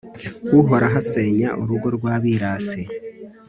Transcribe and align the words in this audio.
uhoraho 0.59 0.97
asenya 1.01 1.49
urugo 1.61 1.87
rw'abirasi 1.95 2.81